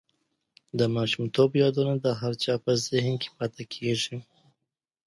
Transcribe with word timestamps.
د 0.79 0.81
ماشومتوب 0.95 1.49
یادونه 1.63 1.93
د 2.05 2.07
هر 2.19 2.33
چا 2.43 2.53
په 2.65 2.71
زهن 2.87 3.13
کې 3.21 3.29
پاتې 3.37 3.63
کېږي. 3.73 4.15